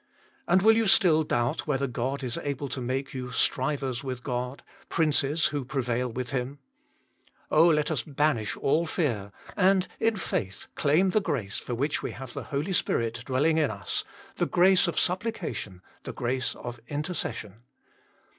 And 0.47 0.63
will 0.63 0.75
you 0.75 0.87
still 0.87 1.21
doubt 1.23 1.67
whether 1.67 1.85
God 1.85 2.23
is 2.23 2.39
able 2.39 2.67
to 2.69 2.81
make 2.81 3.13
you" 3.13 3.31
strivers 3.31 4.03
with 4.03 4.23
God," 4.23 4.63
princes 4.89 5.45
who 5.53 5.63
prevail 5.63 6.11
with 6.11 6.31
Him? 6.31 6.57
Oh, 7.51 7.67
let 7.67 7.91
us 7.91 8.01
banish 8.01 8.57
all 8.57 8.87
fear, 8.87 9.31
and 9.55 9.87
in 9.99 10.15
faith 10.15 10.65
claim 10.73 11.11
the 11.11 11.21
grace 11.21 11.59
for 11.59 11.75
which 11.75 12.01
we 12.01 12.13
have 12.13 12.33
the 12.33 12.45
Holy 12.45 12.73
Spirit 12.73 13.21
dwelling 13.27 13.59
in 13.59 13.69
us, 13.69 14.03
the 14.37 14.47
grace 14.47 14.87
of 14.87 14.97
supplication, 14.99 15.83
the 16.01 16.13
grace 16.13 16.55
of 16.55 16.79
inter 16.87 17.13
cession. 17.13 17.61